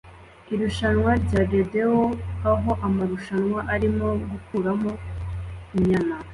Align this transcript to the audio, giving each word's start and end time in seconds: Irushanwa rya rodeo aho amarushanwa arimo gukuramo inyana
Irushanwa 0.53 1.11
rya 1.23 1.41
rodeo 1.51 2.01
aho 2.51 2.71
amarushanwa 2.87 3.59
arimo 3.73 4.07
gukuramo 4.29 4.91
inyana 5.77 6.15